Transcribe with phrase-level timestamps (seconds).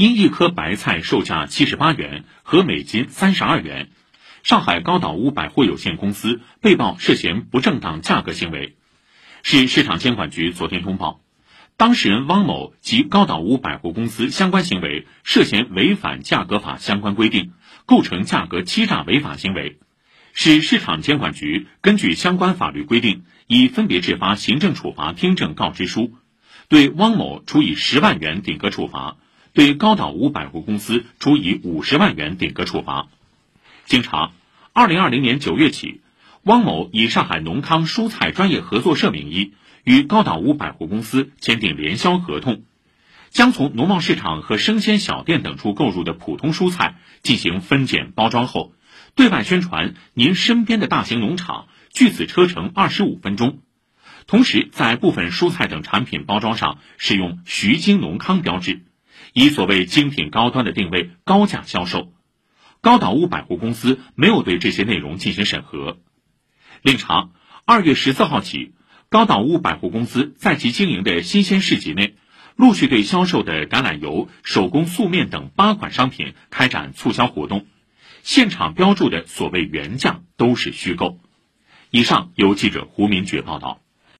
[0.00, 3.90] 因一颗白菜售价七十八元和每斤三十二元，
[4.42, 8.78] 上海高岛屋百货有限公司被曝涉嫌不正当价格行为。
[9.42, 11.20] 市市场监管局昨天通报，
[11.76, 17.52] 当事人汪某及高岛屋百货公司相关行为涉嫌违反价格法相关规定，
[17.84, 19.80] 构成价格欺诈违法行为。
[20.32, 26.14] 市市场监管局根据相关法律规定，已分别制发行政处罚听证告知书，
[26.70, 29.18] 对汪某处以十万元顶格处罚，
[29.52, 33.08] 对高岛屋百货公司处以五十万元顶格处罚。
[33.84, 34.32] 经查，
[34.72, 36.00] 二零二零年九月起。
[36.44, 39.52] 汪某以上海农康蔬菜专业合作社名义，
[39.84, 42.62] 与高岛屋百货公司签订联销合同，
[43.28, 48.72] 将从农贸市场和生鲜小店等处购入的普通蔬菜进行分拣包装后，
[49.14, 53.58] 对外宣传您身边的大型农场，距此车程二十五分钟。
[54.26, 58.80] 同时，在部分蔬菜等产品包装上使用“徐泾农康”标志，
[59.32, 62.12] 以所谓精品高端的定位高价销售。
[62.80, 65.98] 高岛屋百货公司没有对这些内容进行审核。
[66.82, 67.30] 另查，
[67.66, 68.72] 二月十四号起，
[69.10, 72.14] 高岛屋百货公司在其经营的新鲜市集内，
[72.56, 77.66] 陆续对销售的橄榄油、手工素面等八款商品开展促销活动，
[78.22, 81.18] 现场标注的所谓原价都是虚构。
[81.90, 83.82] 以上由记者胡明珏报道。